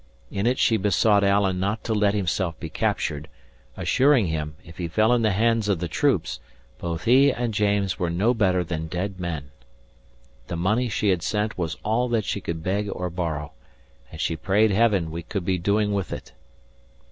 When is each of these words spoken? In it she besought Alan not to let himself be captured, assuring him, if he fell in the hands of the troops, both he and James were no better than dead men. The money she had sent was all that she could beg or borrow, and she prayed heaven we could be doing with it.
In 0.31 0.47
it 0.47 0.57
she 0.57 0.77
besought 0.77 1.23
Alan 1.23 1.59
not 1.59 1.83
to 1.83 1.93
let 1.93 2.15
himself 2.15 2.59
be 2.59 2.69
captured, 2.71 3.29
assuring 3.77 4.25
him, 4.25 4.55
if 4.65 4.79
he 4.79 4.87
fell 4.87 5.13
in 5.13 5.21
the 5.21 5.29
hands 5.33 5.69
of 5.69 5.77
the 5.77 5.87
troops, 5.87 6.39
both 6.79 7.03
he 7.05 7.31
and 7.31 7.53
James 7.53 7.99
were 7.99 8.09
no 8.09 8.33
better 8.33 8.63
than 8.63 8.87
dead 8.87 9.19
men. 9.19 9.51
The 10.47 10.57
money 10.57 10.89
she 10.89 11.09
had 11.09 11.21
sent 11.21 11.55
was 11.55 11.77
all 11.85 12.07
that 12.09 12.25
she 12.25 12.41
could 12.41 12.63
beg 12.63 12.89
or 12.91 13.11
borrow, 13.11 13.51
and 14.11 14.19
she 14.19 14.35
prayed 14.35 14.71
heaven 14.71 15.11
we 15.11 15.21
could 15.21 15.45
be 15.45 15.59
doing 15.59 15.93
with 15.93 16.11
it. 16.11 16.33